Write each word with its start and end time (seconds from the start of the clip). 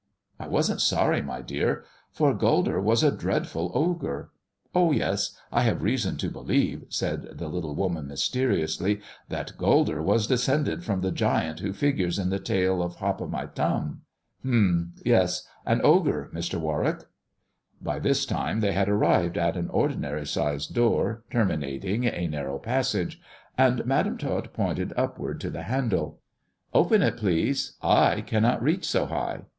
I 0.39 0.47
wasn't 0.47 0.81
sorry, 0.81 1.21
my 1.21 1.43
dear, 1.43 1.83
for 2.11 2.33
Gulder 2.33 2.81
was 2.81 3.03
a 3.03 3.11
dreadful 3.15 3.71
ogre. 3.75 4.31
Oh, 4.73 4.91
yes, 4.91 5.37
I 5.51 5.61
have 5.61 5.83
reason 5.83 6.17
to 6.17 6.31
believe," 6.31 6.85
said 6.89 7.37
the 7.37 7.47
little 7.47 7.75
woman 7.75 8.07
mysteriously," 8.07 8.99
that 9.29 9.59
Gulder 9.59 10.01
was 10.01 10.25
descended 10.25 10.83
from 10.83 11.01
the 11.01 11.11
giant 11.11 11.59
who 11.59 11.71
figures 11.71 12.17
in 12.17 12.31
the 12.31 12.39
tale 12.39 12.81
of 12.81 12.95
Hop 12.95 13.21
o' 13.21 13.27
my 13.27 13.45
Thumb. 13.45 14.01
H'm! 14.43 14.95
yes. 15.05 15.47
An 15.67 15.81
ogre, 15.83 16.31
Mr. 16.33 16.59
Warwick." 16.59 17.01
By 17.79 17.99
this 17.99 18.25
time 18.25 18.61
they 18.61 18.71
had 18.71 18.89
arrived 18.89 19.37
at 19.37 19.55
an 19.55 19.69
ordinary 19.69 20.25
sized 20.25 20.73
door, 20.73 21.23
terminating 21.29 22.05
a 22.05 22.25
narrow 22.27 22.57
passage, 22.57 23.21
and 23.55 23.85
Madam 23.85 24.17
Tot 24.17 24.51
pointed 24.51 24.93
upward 24.97 25.39
to 25.41 25.51
the 25.51 25.61
handle. 25.61 26.17
Open 26.73 27.03
it, 27.03 27.17
please. 27.17 27.73
I 27.83 28.21
cannot 28.21 28.63
reach 28.63 28.87
so 28.87 29.05
high. 29.05 29.43